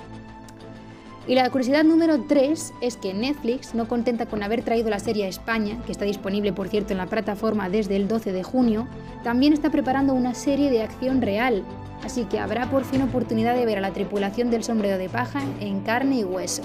Y 1.29 1.37
la 1.37 1.49
curiosidad 1.51 1.85
número 1.85 2.25
3 2.25 2.73
es 2.81 2.97
que 2.97 3.15
Netflix, 3.15 3.73
no 3.73 3.87
contenta 3.87 4.27
con 4.27 4.43
haber 4.43 4.65
traído 4.65 4.91
la 4.91 4.99
serie 4.99 5.27
a 5.27 5.29
España, 5.29 5.81
que 5.87 5.93
está 5.93 6.05
disponible 6.05 6.53
por 6.53 6.67
cierto 6.67 6.93
en 6.93 6.99
la 6.99 7.07
plataforma 7.07 7.69
desde 7.69 7.95
el 7.95 8.09
12 8.09 8.33
de 8.33 8.43
junio, 8.43 8.89
también 9.23 9.53
está 9.53 9.71
preparando 9.71 10.15
una 10.15 10.35
serie 10.35 10.73
de 10.73 10.83
acción 10.83 11.23
real, 11.23 11.63
así 12.03 12.25
que 12.25 12.41
habrá 12.41 12.69
por 12.69 12.83
fin 12.83 13.03
oportunidad 13.03 13.55
de 13.55 13.67
ver 13.67 13.79
a 13.79 13.83
la 13.83 13.93
tripulación 13.93 14.51
del 14.51 14.65
sombrero 14.65 14.99
de 14.99 15.09
paja 15.09 15.41
en 15.61 15.83
carne 15.83 16.17
y 16.17 16.25
hueso. 16.25 16.65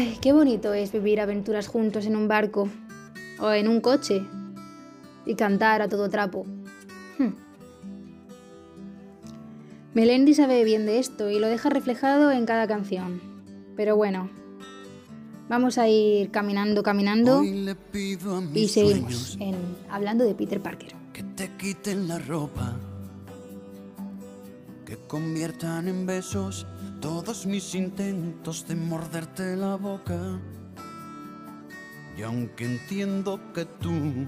Ay, 0.00 0.16
qué 0.18 0.32
bonito 0.32 0.72
es 0.72 0.92
vivir 0.92 1.20
aventuras 1.20 1.68
juntos 1.68 2.06
en 2.06 2.16
un 2.16 2.26
barco 2.26 2.70
o 3.38 3.50
en 3.50 3.68
un 3.68 3.82
coche 3.82 4.22
y 5.26 5.34
cantar 5.34 5.82
a 5.82 5.90
todo 5.90 6.08
trapo. 6.08 6.46
Hmm. 7.18 7.34
Melendi 9.92 10.32
sabe 10.32 10.64
bien 10.64 10.86
de 10.86 11.00
esto 11.00 11.28
y 11.28 11.38
lo 11.38 11.48
deja 11.48 11.68
reflejado 11.68 12.32
en 12.32 12.46
cada 12.46 12.66
canción. 12.66 13.20
Pero 13.76 13.94
bueno, 13.94 14.30
vamos 15.50 15.76
a 15.76 15.86
ir 15.86 16.30
caminando, 16.30 16.82
caminando 16.82 17.44
y 18.54 18.68
seguimos 18.68 19.36
en, 19.38 19.56
hablando 19.90 20.24
de 20.24 20.34
Peter 20.34 20.62
Parker. 20.62 20.94
Que 21.12 21.24
te 21.24 21.50
quiten 21.58 22.08
la 22.08 22.18
ropa, 22.18 22.74
que 24.86 24.96
conviertan 24.96 25.88
en 25.88 26.06
besos 26.06 26.66
todos 27.00 27.46
mis 27.46 27.74
intentos 27.74 28.66
de 28.68 28.76
morderte 28.76 29.56
la 29.56 29.76
boca. 29.76 30.18
Y 32.16 32.22
aunque 32.22 32.64
entiendo 32.66 33.40
que 33.54 33.64
tú, 33.64 34.26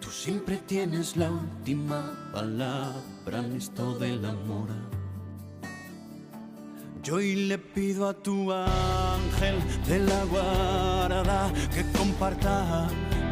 tú 0.00 0.10
siempre 0.10 0.58
tienes 0.58 1.16
la 1.16 1.30
última 1.30 2.30
palabra 2.32 3.38
en 3.44 3.56
esto 3.56 3.98
del 3.98 4.24
amor. 4.24 4.68
Yo 7.02 7.16
hoy 7.16 7.34
le 7.34 7.58
pido 7.58 8.08
a 8.08 8.14
tu 8.14 8.52
ángel 8.52 9.56
de 9.88 9.98
la 9.98 10.24
guarda 10.26 11.52
que 11.74 11.84
comparta, 11.98 12.86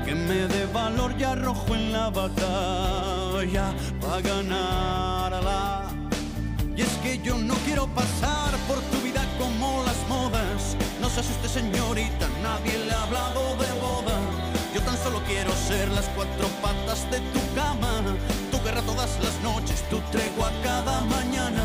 que 0.04 0.12
me 0.12 0.49
dé 0.49 0.66
valor 0.75 1.14
y 1.16 1.22
arrojo 1.22 1.76
en 1.76 1.92
la 1.92 2.10
batalla 2.10 3.72
para 4.00 4.20
ganarla. 4.20 5.29
Yo 7.22 7.36
no 7.36 7.54
quiero 7.66 7.86
pasar 7.88 8.56
por 8.66 8.80
tu 8.80 8.98
vida 9.04 9.22
como 9.38 9.82
las 9.84 10.08
modas. 10.08 10.74
No 11.02 11.10
se 11.10 11.20
asuste 11.20 11.48
señorita, 11.48 12.28
nadie 12.42 12.78
le 12.78 12.92
ha 12.92 13.02
hablado 13.02 13.56
de 13.56 13.70
boda. 13.78 14.16
Yo 14.74 14.80
tan 14.82 14.96
solo 14.96 15.20
quiero 15.26 15.52
ser 15.68 15.88
las 15.90 16.06
cuatro 16.16 16.48
patas 16.62 17.10
de 17.10 17.20
tu 17.32 17.40
cama. 17.54 18.00
Tu 18.50 18.58
guerra 18.64 18.80
todas 18.82 19.10
las 19.22 19.38
noches, 19.42 19.82
tu 19.90 19.98
tregua 20.12 20.50
cada 20.62 21.02
mañana. 21.02 21.62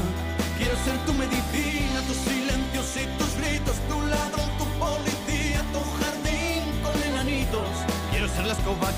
Quiero 0.57 0.75
ser 0.83 0.97
tu 1.05 1.13
medicina, 1.13 1.84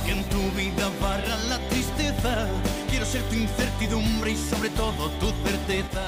que 0.05 0.11
en 0.11 0.23
tu 0.29 0.39
vida 0.57 0.89
barra 1.01 1.35
la 1.49 1.59
tristeza. 1.69 2.47
Quiero 2.89 3.05
ser 3.05 3.21
tu 3.23 3.35
incertidumbre 3.35 4.31
y 4.31 4.35
sobre 4.37 4.69
todo 4.69 5.09
tu 5.19 5.27
certeza. 5.45 6.01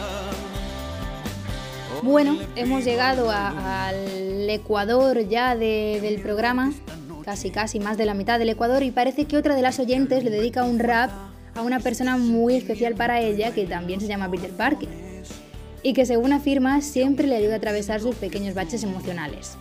Bueno, 2.01 2.37
hemos 2.55 2.85
llegado 2.85 3.29
al 3.29 4.49
Ecuador 4.49 5.27
ya 5.27 5.55
de- 5.57 5.99
del 6.01 6.21
programa, 6.21 6.71
casi 7.25 7.49
casi 7.51 7.79
más 7.81 7.97
de 7.97 8.05
la 8.05 8.13
mitad 8.13 8.39
del 8.39 8.49
Ecuador, 8.49 8.81
y 8.83 8.91
parece 8.91 9.25
que 9.25 9.35
otra 9.35 9.55
de 9.55 9.61
las 9.61 9.77
oyentes 9.79 10.23
le 10.23 10.29
dedica 10.29 10.63
un 10.63 10.79
rap 10.79 11.11
a 11.55 11.61
una 11.61 11.79
persona 11.81 12.15
muy 12.17 12.55
especial 12.55 12.95
para 12.95 13.19
ella 13.19 13.51
que 13.53 13.65
también 13.65 13.99
se 13.99 14.07
llama 14.07 14.29
Peter 14.31 14.51
Parker. 14.51 14.87
y 15.81 15.93
que 15.93 16.05
según 16.05 16.33
afirma 16.33 16.81
siempre 16.81 17.25
le 17.25 17.37
ayuda 17.37 17.53
a 17.53 17.57
atravesar 17.57 18.01
sus 18.01 18.13
pequeños 18.15 18.53
baches 18.53 18.83
emocionales. 18.83 19.55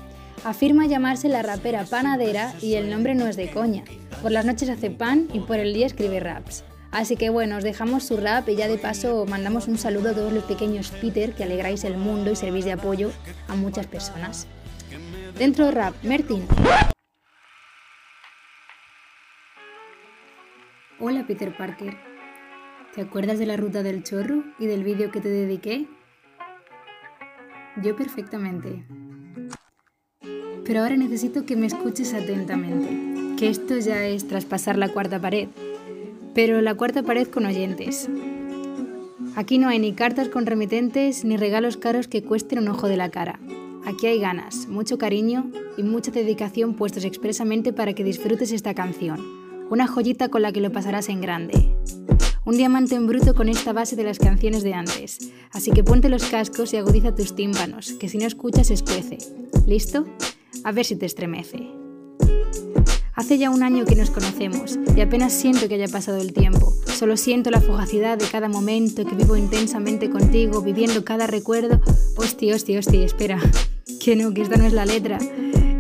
Afirma 0.49 0.87
llamarse 0.87 1.29
la 1.29 1.43
rapera 1.43 1.85
panadera 1.85 2.55
y 2.63 2.77
el 2.77 2.89
nombre 2.89 3.15
no 3.15 3.27
es 3.27 3.37
de 3.37 3.51
coña. 3.51 3.85
Por 4.23 4.33
las 4.33 4.47
noches 4.47 4.71
hace 4.71 4.91
pan 4.91 5.29
y 5.35 5.41
por 5.41 5.59
el 5.59 5.75
día 5.75 5.85
escribe 5.85 6.21
raps. 6.21 6.65
Así 6.91 7.17
que 7.17 7.29
bueno, 7.29 7.59
os 7.59 7.65
dejamos 7.65 8.05
su 8.05 8.17
rap 8.17 8.49
y 8.49 8.57
ya 8.57 8.67
de 8.67 8.79
paso 8.79 9.27
mandamos 9.29 9.69
un 9.69 9.77
saludo 9.77 10.09
a 10.09 10.15
todos 10.15 10.33
los 10.33 10.45
pequeños 10.45 10.91
Peter 11.03 11.35
que 11.35 11.45
alegráis 11.45 11.85
el 11.85 11.99
mundo 11.99 12.31
y 12.31 12.37
servís 12.37 12.65
de 12.65 12.73
apoyo 12.73 13.11
a 13.47 13.57
muchas 13.57 13.87
personas. 13.89 14.47
Dentro 15.39 15.71
rap, 15.71 15.95
Mertin. 16.03 16.47
Hola 20.99 21.27
Peter 21.27 21.55
Parker. 21.55 21.95
¿Te 22.95 23.03
acuerdas 23.03 23.39
de 23.39 23.45
la 23.45 23.59
ruta 23.59 23.83
del 23.83 24.03
chorro 24.03 24.45
y 24.59 24.65
del 24.65 24.83
vídeo 24.83 25.11
que 25.11 25.21
te 25.21 25.29
dediqué? 25.29 25.87
Yo 27.83 27.95
perfectamente. 27.97 28.87
Pero 30.69 30.83
ahora 30.83 30.99
necesito 30.99 31.47
que 31.47 31.57
me 31.57 31.67
escuches 31.67 32.13
atentamente, 32.13 33.37
que 33.39 33.49
esto 33.49 33.79
ya 33.79 34.07
es 34.07 34.29
traspasar 34.29 34.77
la 34.77 34.91
cuarta 34.91 35.19
pared, 35.19 35.49
pero 36.35 36.61
la 36.61 36.75
cuarta 36.75 37.03
pared 37.03 37.27
con 37.27 37.47
oyentes. 37.47 38.07
Aquí 39.35 39.57
no 39.57 39.69
hay 39.69 39.79
ni 39.79 39.95
cartas 39.95 40.29
con 40.29 40.45
remitentes 40.45 41.25
ni 41.25 41.39
regalos 41.39 41.79
caros 41.79 42.07
que 42.07 42.23
cuesten 42.23 42.59
un 42.59 42.69
ojo 42.69 42.87
de 42.87 42.99
la 42.99 43.09
cara. 43.09 43.41
Aquí 43.87 44.09
hay 44.09 44.21
ganas, 44.21 44.69
mucho 44.69 44.99
cariño 44.99 45.51
y 45.79 45.85
mucha 45.85 46.11
dedicación 46.11 46.75
puestos 46.75 47.07
expresamente 47.07 47.73
para 47.73 47.95
que 47.95 48.05
disfrutes 48.05 48.53
esta 48.53 48.75
canción, 48.75 49.25
una 49.71 49.87
joyita 49.87 50.29
con 50.29 50.43
la 50.43 50.53
que 50.53 50.61
lo 50.61 50.71
pasarás 50.71 51.09
en 51.09 51.23
grande. 51.23 51.75
Un 52.45 52.59
diamante 52.59 52.95
en 52.95 53.07
bruto 53.07 53.35
con 53.35 53.49
esta 53.49 53.73
base 53.73 53.97
de 53.97 54.05
las 54.05 54.19
canciones 54.19 54.63
de 54.63 54.75
antes. 54.75 55.33
Así 55.51 55.71
que 55.71 55.83
ponte 55.83 56.11
los 56.11 56.27
cascos 56.27 56.75
y 56.75 56.77
agudiza 56.77 57.15
tus 57.15 57.35
tímpanos, 57.35 57.93
que 57.93 58.11
si 58.11 58.19
no 58.19 58.27
escuchas 58.27 58.71
escuece. 58.71 59.17
¿Listo? 59.67 60.07
A 60.65 60.73
ver 60.73 60.85
si 60.85 60.97
te 60.97 61.07
estremece. 61.07 61.69
Hace 63.15 63.39
ya 63.39 63.51
un 63.51 63.63
año 63.63 63.85
que 63.85 63.97
nos 63.97 64.11
conocemos 64.11 64.79
y 64.97 65.01
apenas 65.01 65.33
siento 65.33 65.69
que 65.69 65.75
haya 65.75 65.89
pasado 65.89 66.19
el 66.19 66.33
tiempo. 66.33 66.73
Solo 66.87 67.17
siento 67.17 67.51
la 67.51 67.61
fugacidad 67.61 68.17
de 68.17 68.27
cada 68.27 68.49
momento 68.49 69.05
que 69.05 69.15
vivo 69.15 69.37
intensamente 69.37 70.09
contigo, 70.09 70.63
viviendo 70.63 71.05
cada 71.05 71.27
recuerdo. 71.27 71.81
Hostia, 72.17 72.55
hostia, 72.55 72.79
hostia, 72.79 73.05
espera. 73.05 73.41
Que 74.01 74.15
no, 74.15 74.33
que 74.33 74.43
esta 74.43 74.57
no 74.57 74.67
es 74.67 74.73
la 74.73 74.87
letra. 74.87 75.19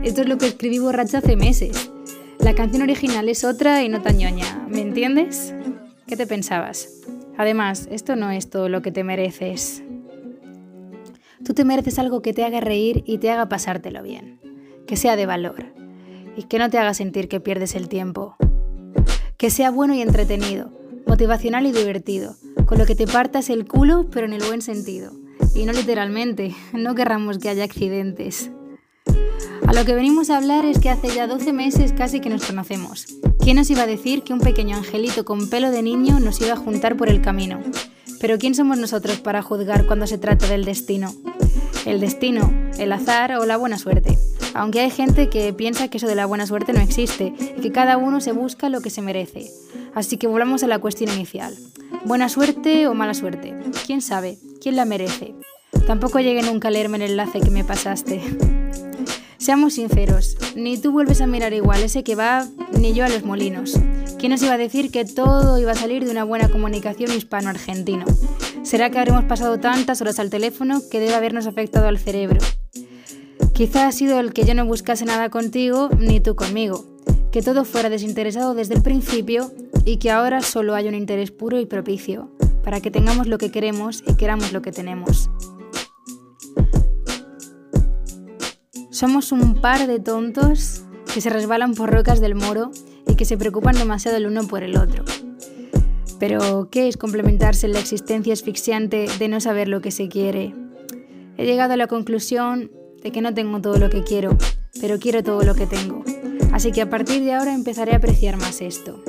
Esto 0.02 0.22
es 0.22 0.28
lo 0.28 0.38
que 0.38 0.48
escribí 0.48 0.78
borracha 0.78 1.18
hace 1.18 1.36
meses. 1.36 1.90
La 2.40 2.54
canción 2.54 2.82
original 2.82 3.28
es 3.28 3.44
otra 3.44 3.82
y 3.82 3.88
no 3.88 4.00
tan 4.00 4.16
ñoña, 4.16 4.66
¿me 4.68 4.80
entiendes? 4.80 5.54
¿Qué 6.06 6.16
te 6.16 6.26
pensabas? 6.26 6.88
Además, 7.36 7.88
esto 7.90 8.16
no 8.16 8.30
es 8.30 8.48
todo 8.50 8.68
lo 8.68 8.80
que 8.82 8.90
te 8.90 9.04
mereces. 9.04 9.82
Tú 11.44 11.54
te 11.54 11.64
mereces 11.64 11.98
algo 11.98 12.22
que 12.22 12.32
te 12.32 12.44
haga 12.44 12.60
reír 12.60 13.04
y 13.06 13.18
te 13.18 13.30
haga 13.30 13.48
pasártelo 13.48 14.02
bien, 14.02 14.40
que 14.88 14.96
sea 14.96 15.16
de 15.16 15.26
valor 15.26 15.66
y 16.34 16.44
que 16.44 16.58
no 16.58 16.70
te 16.70 16.78
haga 16.78 16.94
sentir 16.94 17.28
que 17.28 17.40
pierdes 17.40 17.74
el 17.74 17.88
tiempo. 17.88 18.36
Que 19.36 19.50
sea 19.50 19.70
bueno 19.70 19.94
y 19.94 20.00
entretenido, 20.00 20.72
motivacional 21.06 21.66
y 21.66 21.72
divertido, 21.72 22.36
con 22.64 22.78
lo 22.78 22.86
que 22.86 22.96
te 22.96 23.06
partas 23.06 23.50
el 23.50 23.66
culo 23.66 24.08
pero 24.10 24.26
en 24.26 24.32
el 24.32 24.42
buen 24.42 24.62
sentido. 24.62 25.12
Y 25.54 25.66
no 25.66 25.72
literalmente, 25.72 26.54
no 26.72 26.94
querramos 26.94 27.38
que 27.38 27.50
haya 27.50 27.64
accidentes. 27.64 28.50
A 29.66 29.74
lo 29.74 29.84
que 29.84 29.94
venimos 29.94 30.30
a 30.30 30.38
hablar 30.38 30.64
es 30.64 30.78
que 30.78 30.88
hace 30.88 31.14
ya 31.14 31.26
12 31.26 31.52
meses 31.52 31.92
casi 31.92 32.20
que 32.20 32.30
nos 32.30 32.46
conocemos. 32.46 33.06
¿Quién 33.38 33.58
nos 33.58 33.68
iba 33.68 33.82
a 33.82 33.86
decir 33.86 34.22
que 34.22 34.32
un 34.32 34.40
pequeño 34.40 34.78
angelito 34.78 35.26
con 35.26 35.50
pelo 35.50 35.70
de 35.70 35.82
niño 35.82 36.18
nos 36.18 36.40
iba 36.40 36.54
a 36.54 36.56
juntar 36.56 36.96
por 36.96 37.10
el 37.10 37.20
camino? 37.20 37.60
Pero 38.20 38.38
¿quién 38.38 38.54
somos 38.54 38.78
nosotros 38.78 39.20
para 39.20 39.42
juzgar 39.42 39.86
cuando 39.86 40.06
se 40.06 40.16
trata 40.16 40.48
del 40.48 40.64
destino? 40.64 41.12
El 41.84 42.00
destino, 42.00 42.50
el 42.78 42.92
azar 42.92 43.32
o 43.32 43.44
la 43.44 43.58
buena 43.58 43.78
suerte. 43.78 44.16
Aunque 44.58 44.80
hay 44.80 44.90
gente 44.90 45.28
que 45.28 45.52
piensa 45.52 45.86
que 45.86 45.98
eso 45.98 46.08
de 46.08 46.16
la 46.16 46.26
buena 46.26 46.44
suerte 46.44 46.72
no 46.72 46.80
existe 46.80 47.32
y 47.56 47.60
que 47.60 47.70
cada 47.70 47.96
uno 47.96 48.20
se 48.20 48.32
busca 48.32 48.68
lo 48.68 48.80
que 48.80 48.90
se 48.90 49.02
merece. 49.02 49.52
Así 49.94 50.16
que 50.16 50.26
volvamos 50.26 50.64
a 50.64 50.66
la 50.66 50.80
cuestión 50.80 51.12
inicial. 51.12 51.54
¿Buena 52.04 52.28
suerte 52.28 52.88
o 52.88 52.94
mala 52.94 53.14
suerte? 53.14 53.54
¿Quién 53.86 54.02
sabe? 54.02 54.36
¿Quién 54.60 54.74
la 54.74 54.84
merece? 54.84 55.32
Tampoco 55.86 56.18
llegué 56.18 56.42
nunca 56.42 56.68
a 56.68 56.70
leerme 56.72 56.96
el 56.96 57.12
enlace 57.12 57.40
que 57.40 57.52
me 57.52 57.62
pasaste. 57.62 58.20
Seamos 59.38 59.74
sinceros, 59.74 60.36
ni 60.56 60.76
tú 60.76 60.90
vuelves 60.90 61.20
a 61.20 61.28
mirar 61.28 61.52
igual 61.52 61.84
ese 61.84 62.02
que 62.02 62.16
va, 62.16 62.44
ni 62.72 62.94
yo 62.94 63.04
a 63.04 63.08
los 63.08 63.22
molinos. 63.22 63.78
¿Quién 64.18 64.32
nos 64.32 64.42
iba 64.42 64.54
a 64.54 64.58
decir 64.58 64.90
que 64.90 65.04
todo 65.04 65.56
iba 65.60 65.70
a 65.70 65.76
salir 65.76 66.04
de 66.04 66.10
una 66.10 66.24
buena 66.24 66.48
comunicación 66.48 67.12
hispano-argentino? 67.12 68.06
¿Será 68.64 68.90
que 68.90 68.98
habremos 68.98 69.22
pasado 69.22 69.60
tantas 69.60 70.00
horas 70.00 70.18
al 70.18 70.30
teléfono 70.30 70.82
que 70.90 70.98
debe 70.98 71.14
habernos 71.14 71.46
afectado 71.46 71.86
al 71.86 71.98
cerebro? 71.98 72.40
Quizá 73.58 73.88
ha 73.88 73.90
sido 73.90 74.20
el 74.20 74.32
que 74.32 74.44
yo 74.44 74.54
no 74.54 74.64
buscase 74.64 75.04
nada 75.04 75.30
contigo 75.30 75.90
ni 75.98 76.20
tú 76.20 76.36
conmigo, 76.36 76.84
que 77.32 77.42
todo 77.42 77.64
fuera 77.64 77.90
desinteresado 77.90 78.54
desde 78.54 78.74
el 78.74 78.82
principio 78.82 79.50
y 79.84 79.96
que 79.96 80.12
ahora 80.12 80.42
solo 80.42 80.76
hay 80.76 80.86
un 80.86 80.94
interés 80.94 81.32
puro 81.32 81.58
y 81.58 81.66
propicio, 81.66 82.30
para 82.62 82.80
que 82.80 82.92
tengamos 82.92 83.26
lo 83.26 83.36
que 83.36 83.50
queremos 83.50 84.04
y 84.06 84.14
queramos 84.14 84.52
lo 84.52 84.62
que 84.62 84.70
tenemos. 84.70 85.28
Somos 88.92 89.32
un 89.32 89.60
par 89.60 89.88
de 89.88 89.98
tontos 89.98 90.84
que 91.12 91.20
se 91.20 91.28
resbalan 91.28 91.74
por 91.74 91.92
rocas 91.92 92.20
del 92.20 92.36
moro 92.36 92.70
y 93.08 93.16
que 93.16 93.24
se 93.24 93.36
preocupan 93.36 93.74
demasiado 93.74 94.18
el 94.18 94.28
uno 94.28 94.46
por 94.46 94.62
el 94.62 94.76
otro. 94.76 95.02
Pero, 96.20 96.68
¿qué 96.70 96.86
es 96.86 96.96
complementarse 96.96 97.66
en 97.66 97.72
la 97.72 97.80
existencia 97.80 98.34
asfixiante 98.34 99.08
de 99.18 99.26
no 99.26 99.40
saber 99.40 99.66
lo 99.66 99.80
que 99.80 99.90
se 99.90 100.06
quiere? 100.06 100.54
He 101.36 101.44
llegado 101.44 101.72
a 101.72 101.76
la 101.76 101.88
conclusión 101.88 102.70
de 103.02 103.12
que 103.12 103.20
no 103.20 103.34
tengo 103.34 103.60
todo 103.60 103.78
lo 103.78 103.90
que 103.90 104.02
quiero, 104.02 104.36
pero 104.80 104.98
quiero 104.98 105.22
todo 105.22 105.42
lo 105.42 105.54
que 105.54 105.66
tengo. 105.66 106.04
Así 106.52 106.72
que 106.72 106.82
a 106.82 106.90
partir 106.90 107.22
de 107.24 107.34
ahora 107.34 107.54
empezaré 107.54 107.92
a 107.92 107.96
apreciar 107.96 108.36
más 108.36 108.60
esto. 108.60 109.02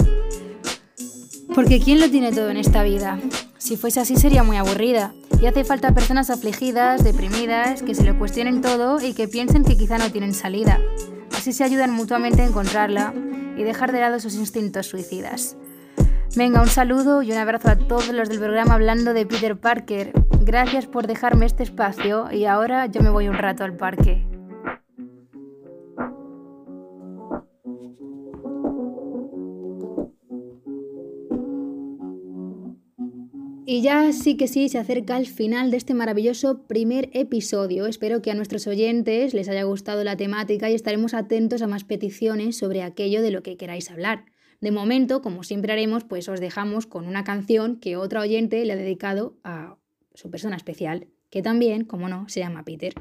Porque 1.55 1.79
¿quién 1.79 1.99
lo 1.99 2.09
tiene 2.09 2.31
todo 2.31 2.49
en 2.49 2.57
esta 2.57 2.83
vida? 2.83 3.19
Si 3.57 3.75
fuese 3.75 3.99
así 3.99 4.15
sería 4.15 4.43
muy 4.43 4.57
aburrida. 4.57 5.13
Y 5.41 5.45
hace 5.45 5.63
falta 5.63 5.93
personas 5.93 6.29
afligidas, 6.29 7.03
deprimidas, 7.03 7.81
que 7.81 7.95
se 7.95 8.03
lo 8.03 8.17
cuestionen 8.19 8.61
todo 8.61 9.01
y 9.01 9.13
que 9.13 9.27
piensen 9.27 9.63
que 9.63 9.77
quizá 9.77 9.97
no 9.97 10.11
tienen 10.11 10.33
salida. 10.33 10.79
Así 11.35 11.53
se 11.53 11.63
ayudan 11.63 11.91
mutuamente 11.91 12.41
a 12.41 12.45
encontrarla 12.45 13.13
y 13.57 13.63
dejar 13.63 13.91
de 13.91 14.01
lado 14.01 14.19
sus 14.19 14.35
instintos 14.35 14.87
suicidas. 14.87 15.55
Venga, 16.35 16.61
un 16.61 16.67
saludo 16.67 17.23
y 17.23 17.31
un 17.31 17.37
abrazo 17.37 17.69
a 17.69 17.75
todos 17.77 18.09
los 18.09 18.29
del 18.29 18.39
programa 18.39 18.75
hablando 18.75 19.13
de 19.13 19.25
Peter 19.25 19.57
Parker. 19.57 20.13
Gracias 20.41 20.87
por 20.87 21.05
dejarme 21.05 21.45
este 21.45 21.63
espacio 21.63 22.31
y 22.31 22.45
ahora 22.45 22.85
yo 22.87 23.01
me 23.01 23.09
voy 23.09 23.27
un 23.27 23.37
rato 23.37 23.63
al 23.63 23.75
parque. 23.75 24.25
Y 33.71 33.83
ya 33.83 34.11
sí 34.13 34.35
que 34.35 34.47
sí, 34.47 34.67
se 34.67 34.79
acerca 34.79 35.15
el 35.17 35.27
final 35.27 35.69
de 35.69 35.77
este 35.77 35.93
maravilloso 35.93 36.63
primer 36.63 37.11
episodio. 37.13 37.85
Espero 37.85 38.23
que 38.23 38.31
a 38.31 38.33
nuestros 38.33 38.65
oyentes 38.65 39.35
les 39.35 39.47
haya 39.47 39.61
gustado 39.61 40.03
la 40.03 40.17
temática 40.17 40.71
y 40.71 40.73
estaremos 40.73 41.13
atentos 41.13 41.61
a 41.61 41.67
más 41.67 41.83
peticiones 41.83 42.57
sobre 42.57 42.81
aquello 42.81 43.21
de 43.21 43.29
lo 43.29 43.43
que 43.43 43.57
queráis 43.57 43.91
hablar. 43.91 44.25
De 44.59 44.71
momento, 44.71 45.21
como 45.21 45.43
siempre 45.43 45.71
haremos, 45.71 46.03
pues 46.03 46.27
os 46.29 46.39
dejamos 46.39 46.87
con 46.87 47.05
una 47.05 47.23
canción 47.23 47.79
que 47.79 47.95
otra 47.95 48.21
oyente 48.21 48.65
le 48.65 48.73
ha 48.73 48.75
dedicado 48.75 49.37
a 49.43 49.77
su 50.19 50.29
persona 50.29 50.57
especial, 50.57 51.07
que 51.29 51.41
también, 51.41 51.85
como 51.85 52.09
no, 52.09 52.27
se 52.27 52.41
llama 52.41 52.65
Peter. 52.65 52.93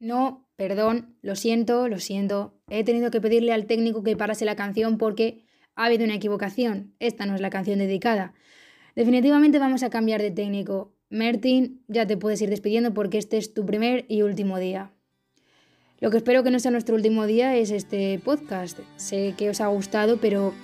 No, 0.00 0.48
perdón, 0.56 1.16
lo 1.22 1.36
siento, 1.36 1.86
lo 1.86 2.00
siento. 2.00 2.58
He 2.68 2.82
tenido 2.82 3.12
que 3.12 3.20
pedirle 3.20 3.52
al 3.52 3.66
técnico 3.66 4.02
que 4.02 4.16
parase 4.16 4.44
la 4.44 4.56
canción 4.56 4.98
porque 4.98 5.44
ha 5.76 5.84
habido 5.84 6.04
una 6.04 6.16
equivocación. 6.16 6.96
Esta 6.98 7.26
no 7.26 7.36
es 7.36 7.40
la 7.40 7.50
canción 7.50 7.78
dedicada. 7.78 8.34
Definitivamente 8.96 9.58
vamos 9.58 9.82
a 9.82 9.90
cambiar 9.90 10.20
de 10.20 10.30
técnico. 10.30 10.92
Martin, 11.10 11.82
ya 11.88 12.06
te 12.06 12.16
puedes 12.16 12.40
ir 12.40 12.50
despidiendo 12.50 12.94
porque 12.94 13.18
este 13.18 13.36
es 13.36 13.52
tu 13.54 13.66
primer 13.66 14.04
y 14.08 14.22
último 14.22 14.58
día. 14.58 14.92
Lo 15.98 16.10
que 16.10 16.16
espero 16.16 16.42
que 16.42 16.50
no 16.50 16.58
sea 16.58 16.70
nuestro 16.70 16.94
último 16.94 17.26
día 17.26 17.56
es 17.56 17.70
este 17.70 18.18
podcast. 18.20 18.78
Sé 18.96 19.34
que 19.36 19.50
os 19.50 19.60
ha 19.60 19.66
gustado, 19.66 20.16
pero 20.16 20.54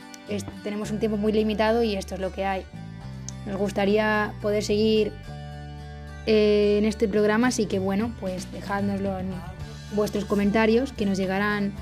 tenemos 0.63 0.91
un 0.91 0.99
tiempo 0.99 1.17
muy 1.17 1.33
limitado 1.33 1.83
y 1.83 1.95
esto 1.95 2.15
es 2.15 2.21
lo 2.21 2.33
que 2.33 2.45
hay. 2.45 2.63
Nos 3.47 3.57
gustaría 3.57 4.33
poder 4.41 4.65
seguir 4.65 5.13
eh, 6.27 6.79
en 6.79 6.85
este 6.85 7.07
programa, 7.07 7.49
así 7.49 7.67
que 7.67 7.79
bueno, 7.79 8.15
pues 8.19 8.51
dejádnoslo 8.51 9.19
en 9.19 9.27
vuestros 9.95 10.25
comentarios 10.25 10.93
que 10.93 11.07
nos 11.07 11.19
llegarán 11.19 11.73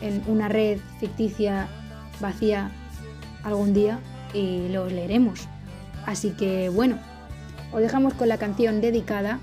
en 0.00 0.22
una 0.26 0.48
red 0.48 0.78
ficticia 1.00 1.68
vacía 2.20 2.70
algún 3.44 3.72
día 3.72 4.00
y 4.34 4.68
los 4.68 4.92
leeremos. 4.92 5.48
Así 6.06 6.30
que 6.30 6.68
bueno, 6.68 6.98
Os 7.72 7.82
dejamos 7.82 8.14
con 8.14 8.28
la 8.28 8.38
canción 8.38 8.80
dedicada 8.80 9.40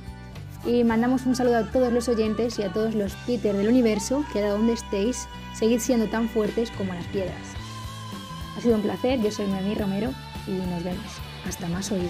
y 0.65 0.83
mandamos 0.83 1.25
un 1.25 1.35
saludo 1.35 1.57
a 1.57 1.71
todos 1.71 1.93
los 1.93 2.09
oyentes 2.09 2.57
y 2.57 2.63
a 2.63 2.73
todos 2.73 2.95
los 2.95 3.13
Peter 3.27 3.55
del 3.55 3.67
universo, 3.67 4.25
que 4.33 4.43
a 4.43 4.49
donde 4.49 4.73
estéis, 4.73 5.27
seguid 5.53 5.79
siendo 5.79 6.07
tan 6.07 6.27
fuertes 6.27 6.71
como 6.71 6.93
las 6.93 7.05
piedras. 7.07 7.37
Ha 8.57 8.61
sido 8.61 8.75
un 8.75 8.81
placer, 8.81 9.21
yo 9.21 9.31
soy 9.31 9.47
Noemí 9.47 9.75
Romero 9.75 10.11
y 10.47 10.51
nos 10.51 10.83
vemos. 10.83 11.05
Hasta 11.47 11.67
más 11.67 11.91
oír. 11.91 12.09